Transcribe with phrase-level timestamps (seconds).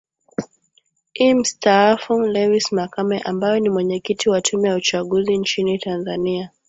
[1.15, 6.49] i mstaafu lewis makame ambaye ni mwenyekiti wa tume ya uchanguzi nchini tanzania